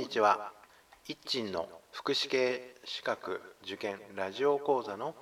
[0.00, 0.50] にちは。
[1.06, 5.14] 一鎮の福祉系資格受験ラジオ講座の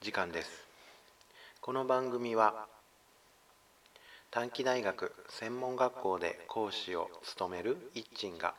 [0.00, 0.66] 時間です。
[1.60, 2.66] この番組は
[4.32, 8.54] 短期大学専門学校で講師を務める一鎮が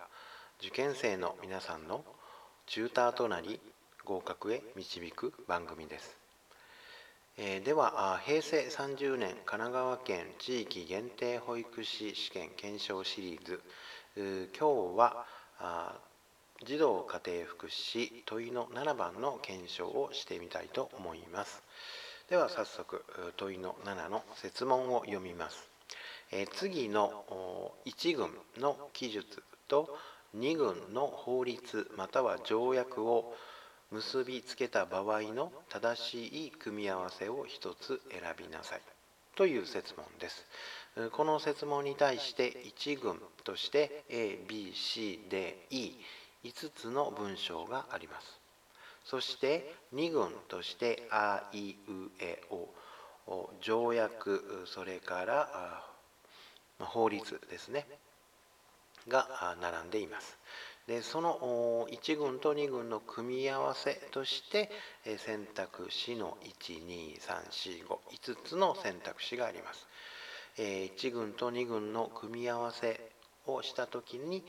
[0.61, 2.05] 受験生の皆さんの
[2.65, 3.59] チューターとなり
[4.05, 6.15] 合格へ導く番組です。
[7.37, 13.59] えー、では平成30年神奈川県地域限定保育士試験検証シリーズ
[14.17, 14.65] 今日
[14.95, 15.25] は
[16.65, 21.61] 児童家庭福祉問いの7番の検証をしてみたいと思います。
[22.29, 23.03] では早速
[23.35, 25.67] 問いの7の設問を読みます、
[26.53, 29.97] 次の1群の記述と
[30.37, 33.35] 2群の法律または条約を
[33.91, 38.81] 結びつけた場合の正しい組み合わせを一つ選びなさい。
[39.35, 40.45] という設問です。
[41.11, 45.55] この設問に対して1群として A、B、C、D、
[46.43, 48.39] E5 つの文章があります。
[49.03, 52.41] そして2群としてあいうえ
[53.27, 55.83] お条約それから
[56.79, 57.85] 法律ですね
[59.07, 60.37] が並んでいます。
[60.87, 64.71] でその1群と2群の組み合わせとして
[65.17, 69.87] 選択肢の12345つの選択肢があります。
[70.57, 73.11] 1群と2群の組み合わせ
[73.45, 74.43] をした時に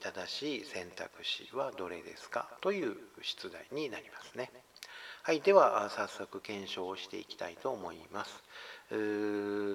[0.00, 4.50] 正しい選択肢はどれですかという出題になりますね。
[5.22, 8.44] はい、では早速検証をしていきたいと思います。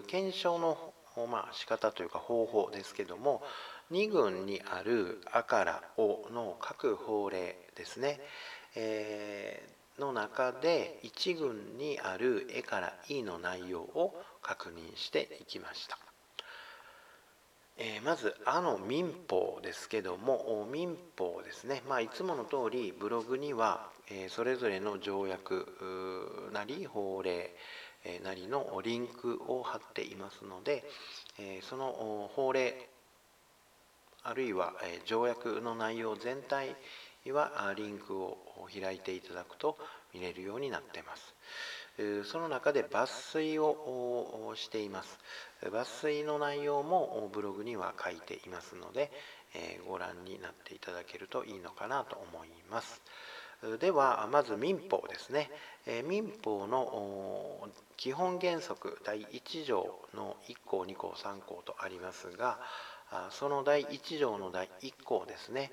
[0.08, 0.94] 検証の
[1.30, 3.44] まあ仕方というか方法ですけども
[3.92, 8.22] 2群にある「あ」から「お」の各法令ですね、
[8.76, 15.98] えー、の中で1群にある「え」から「い」の内容を確認していきました。
[17.78, 27.56] えー、まず「あ」の民法ですけども民法ですね、まあ、いつもの通りブログには、えー、それぞれの条約なり法令
[28.24, 30.84] なりのリンクを貼っていますので、
[31.40, 32.90] えー、その法令
[34.24, 34.74] あるいは
[35.06, 36.76] 条約の内容全体
[37.30, 38.38] はリンクを
[38.74, 39.78] 開いていただくと
[40.14, 41.36] 見れるようになっています。
[42.24, 45.20] その中で抜粋をしています。
[45.62, 49.12] 抜粋の内容もブログには書いていますので、
[49.88, 53.02] ご覧になっていただけるといいのかなと思います。
[53.80, 55.52] ではまず民法ですね。
[56.06, 62.60] 民法の基本原則第1条の1項2項3項とありますが
[63.30, 65.72] その第1条の第1項ですね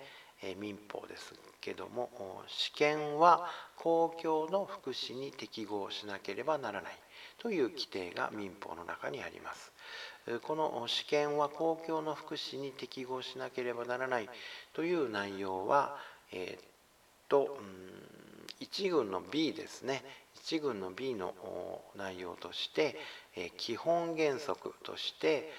[0.58, 2.10] 民法ですけども
[2.46, 6.92] 試験は公共の福祉に適合しなければならない
[7.38, 9.72] という規定が民法の中にあります。
[10.42, 14.28] この試験は公共の福祉に適合しなければならない
[14.74, 15.96] という内容は
[16.32, 16.68] えー、っ
[17.28, 17.58] と
[18.60, 20.02] 1群の B ですね。
[20.44, 21.34] 1群の B の
[21.96, 22.96] 内容として
[23.56, 25.50] 基本原則として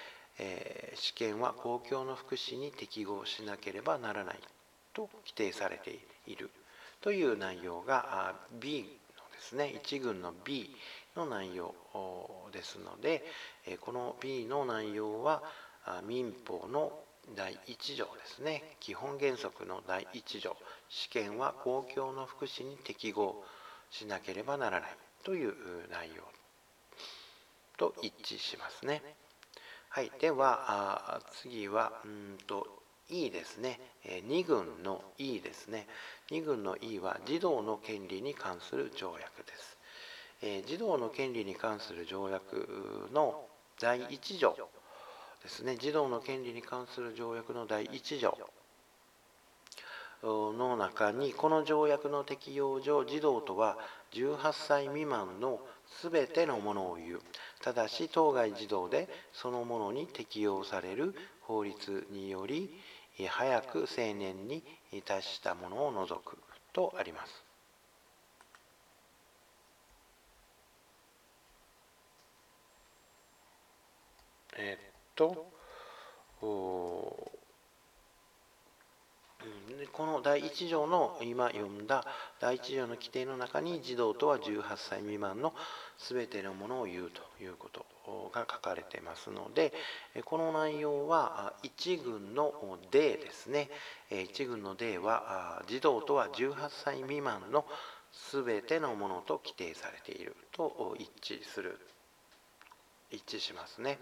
[0.42, 4.40] え、試験は公共の福祉に適合しなければならない。
[5.08, 6.50] と規定されている
[7.00, 8.88] という内容が B の
[9.32, 10.74] ですね1群の B
[11.16, 11.74] の内容
[12.52, 13.24] ですので
[13.80, 15.42] この B の内容は
[16.06, 16.92] 民法の
[17.36, 20.56] 第1条ですね基本原則の第1条
[20.88, 23.42] 試験は公共の福祉に適合
[23.90, 24.90] しなければならない
[25.24, 25.54] という
[25.90, 26.22] 内容
[27.76, 29.02] と一致しますね。
[29.88, 32.79] はい、では次はうんと
[33.10, 35.86] E ですね、え2群の E ですね。
[36.30, 39.78] 2群の E は児童の権利に関する条約です、
[40.42, 43.44] え、児童の権利に関する条約の
[43.80, 44.56] 第1条
[45.42, 45.76] ですね。
[45.76, 48.36] 児童の権利に関する条約の第1条
[50.22, 53.78] の中にこの条約の適用上児童とは
[54.12, 55.60] 18歳未満の
[56.02, 57.20] 全てのものを言う。
[57.62, 62.70] ただし当該児童でそのものに適用される法律により
[63.28, 64.62] 早く青年に
[65.04, 66.38] 達したものを除く
[66.72, 67.44] とあります。
[74.56, 75.46] えっと
[79.88, 82.04] この第1条の今読んだ
[82.40, 85.54] 第1条の規定の中に児童とは18歳未満の
[85.98, 87.86] 全てのものを言うということ
[88.32, 89.72] が書かれてますので
[90.24, 92.52] この内容は1群の
[92.90, 93.70] D ですね。
[94.10, 97.64] 1群の D は児童とは18歳未満の
[98.32, 101.78] 全てのものと規定されていると一致する
[103.10, 103.98] 一致しますね。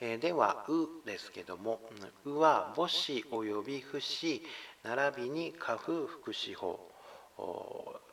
[0.00, 1.80] えでは「う」ですけども
[2.24, 4.42] 「う」は母子及び不死
[4.84, 6.80] 並びに家父福祉法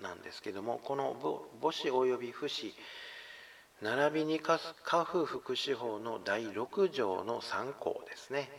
[0.02, 1.16] なんですけどもこの
[1.62, 2.74] 母子及び不死
[3.82, 8.50] 並びに家父福祉法の第6条の3項ですね、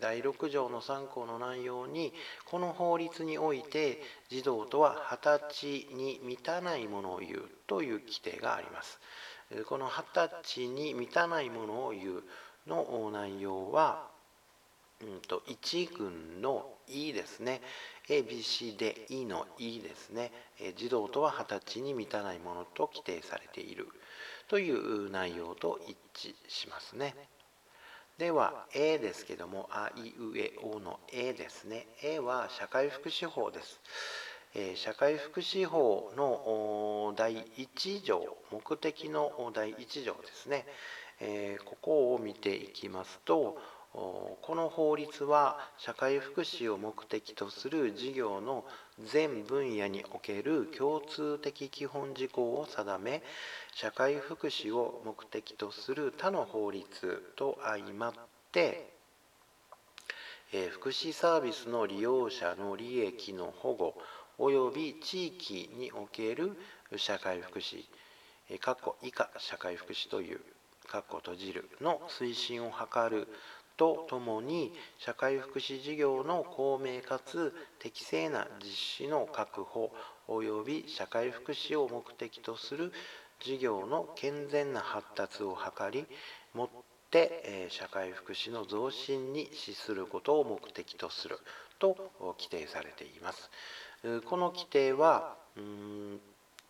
[0.00, 2.12] 第6条の3項の内容に
[2.44, 8.98] この法律において児童とは二十歳に満たないものを言うという規定があります。
[9.66, 12.22] この二十歳に満たないものを言う
[12.66, 14.10] の内容は、
[15.00, 17.60] うんと、一軍の「い」ですね
[18.08, 20.32] ABC で「い」の「い」ですね
[20.76, 23.88] 児童とは二十歳に満たないものと規定されている
[24.48, 27.14] という内容と一致しますね。
[28.16, 31.86] では、A ですけども、あいうえおの A ですね。
[32.02, 33.80] A は社会福祉法です。
[34.54, 40.66] え、社会福祉法の第1条、目的の第1条ですね。
[41.20, 43.56] え、ここを見ていきますと、
[44.42, 48.64] この法律は社会福祉を目的とする事業の
[49.04, 53.22] 全分野における共通的基本事項を定め
[53.74, 58.12] 社会福祉を目的とする他の法律と相まっ
[58.52, 58.90] て
[60.52, 63.94] え福祉サービスの利用者の利益の保護
[64.38, 66.56] 及び地域における
[66.96, 67.84] 社会福祉
[68.48, 68.58] 以
[69.12, 70.40] 下社会福祉という
[70.88, 73.28] 括弧閉じるの推進を図る
[73.78, 79.90] とともに社会福祉事業の公明かつ適正な実施の確保
[80.28, 82.92] 及び社会福祉を目的とする
[83.40, 86.06] 事業の健全な発達を図り
[86.52, 86.68] もっ
[87.10, 91.38] て社会福祉の増進に資することを目的とする
[91.78, 93.50] と規定されています。
[94.24, 95.24] この規定は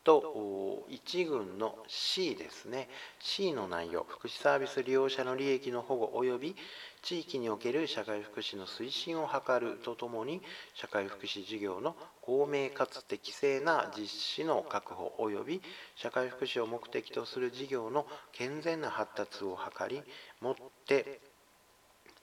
[0.08, 2.88] と1群の C ですね
[3.20, 6.56] C の内容福祉サービス利用者の利益の保護及び
[7.02, 10.40] 地域における社会福祉の推進を図るとともに
[10.72, 15.62] 社会福祉事業の公明かつ適正な実施の確保及び
[15.94, 20.02] 社会福祉を目的とする事業の健全な発達を図り
[20.40, 20.54] もっ
[20.86, 21.20] て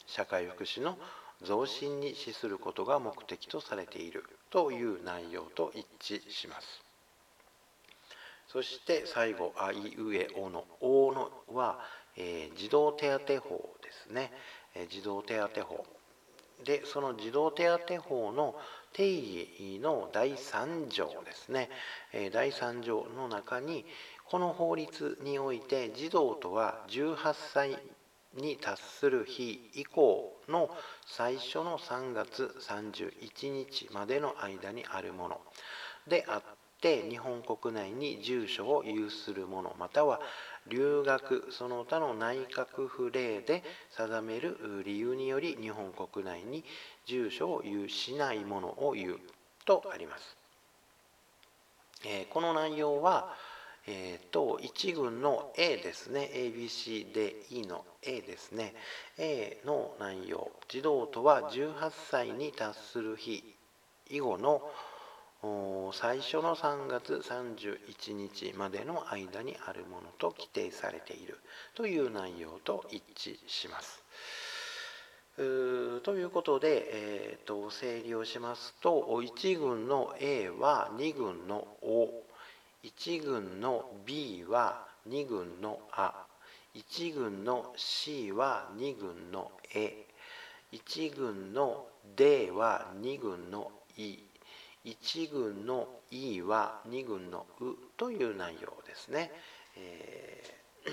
[0.08, 0.98] 社会福祉の
[1.44, 6.85] 増進に資することが目的とされているという内容と一致します。
[8.56, 11.78] そして最後「あいうえお」の「お」のは、
[12.16, 14.32] えー、児童手当法ですね。
[14.88, 15.86] 児童手当法。
[16.64, 18.58] でその児童手当法の
[18.94, 21.70] 定義の第3条ですね。
[22.32, 23.86] 第3条の中に
[24.24, 27.78] この法律において児童とは18歳
[28.36, 30.70] に達する日以降の
[31.06, 35.42] 最初の3月31日までの間にあるもの。
[36.08, 36.44] であっ
[36.86, 40.22] て日本国内に住所を有するものまたは
[40.68, 43.64] 留学その他の内閣府令で
[43.98, 46.64] 定める理由により日本国内に
[47.08, 49.20] 住所を有しないものを言う
[49.66, 50.38] とあります。
[52.06, 53.34] えー、この内容は、
[53.88, 56.30] えーと、1群の A ですね。
[56.34, 58.76] ABC で E の A ですね。
[59.18, 60.52] A の内容。
[60.68, 63.56] 児童とは18歳に達する日
[64.10, 64.62] 以後の
[65.94, 71.38] 最初の3月31日までの間にあるものと規定されている。
[71.74, 74.04] という内容と一致します。
[75.36, 75.42] と
[76.16, 86.26] いうことで、えーと、整理をしますと1群の A は2群の O1 群の B は2群のあ
[86.74, 89.52] 1群の C は2群の
[90.72, 91.86] A1 群の
[92.16, 94.20] D は2群の E
[94.86, 99.32] 1軍の「い」は2軍の「う」という内容ですね。
[99.76, 100.92] えー、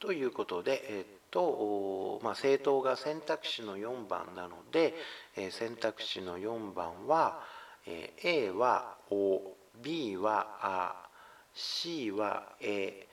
[0.00, 4.94] ということで、え、っとまあ、政党が選択肢の4番なので、
[5.36, 7.44] えー、選択肢の4番は、
[7.86, 11.08] え、A は「お」B は「あ」
[11.52, 13.06] C は「え」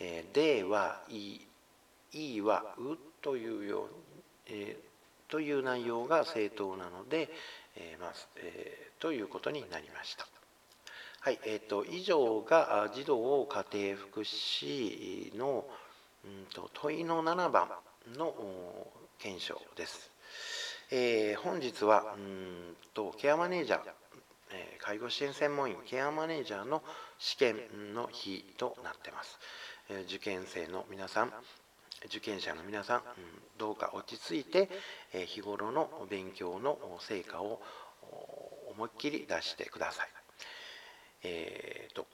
[0.00, 1.40] え、D は「い」
[2.12, 3.94] E は「う」というように、
[4.46, 4.87] え
[5.28, 7.28] という内容が正当なので、
[7.76, 10.26] えーまあえー、ということになりました。
[11.20, 15.64] はいえーと、以上が児童家庭福祉の、
[16.24, 17.68] うんと、問いの7番
[18.16, 18.34] の
[19.18, 20.10] 検証です。
[20.90, 23.80] えー、本日はうんとケアマネージャー、
[24.52, 26.82] えー、介護支援専門員ケアマネージャーの
[27.18, 27.56] 試験
[27.94, 29.38] の日となっています。
[29.90, 31.32] え、受験生の皆さん、
[32.06, 33.02] 受験者の皆さん、
[33.58, 34.68] どうか落ち着いて
[35.26, 37.60] 日頃の勉強の成果を
[38.70, 40.08] 思いっきり出してください。
[41.24, 42.06] えーと、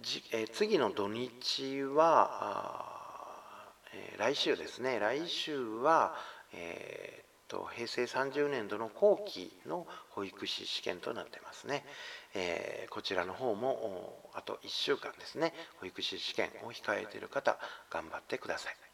[0.00, 3.00] じえ次の土日は、
[3.92, 4.98] えー来週ですね。
[5.00, 6.14] 来週は、
[6.52, 11.84] えーと平成30年度の後期の保育士試験となってますね、
[12.34, 15.52] えーこちらの方もあと1週間ですね。
[15.80, 17.58] 保育士試験を控えている方
[17.90, 18.91] 頑張ってください。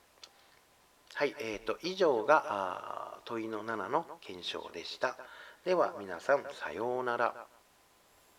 [1.15, 5.17] はい、えー、と以上があ問いの7の検証でした。
[5.65, 7.48] では皆さんさようなら。